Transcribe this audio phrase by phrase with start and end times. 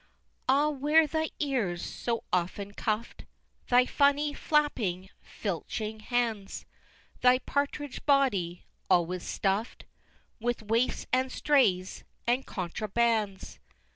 [0.01, 0.07] X.
[0.49, 3.23] Ah, where thy ears, so often cuff'd!
[3.69, 6.65] Thy funny, flapping, filching hands!
[7.21, 9.85] Thy partridge body, always stuff'd
[10.39, 13.59] With waifs, and strays, and contrabands!